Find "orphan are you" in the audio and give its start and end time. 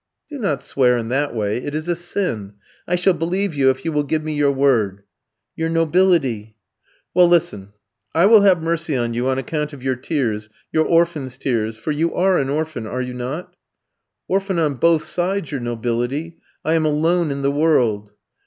12.49-13.13